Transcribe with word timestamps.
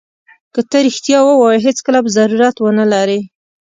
که 0.53 0.61
ته 0.69 0.77
رښتیا 0.87 1.19
ووایې 1.23 1.63
هېڅکله 1.67 1.99
به 2.03 2.09
ضرورت 2.17 2.55
ونه 2.59 2.85
لرې. 2.93 3.19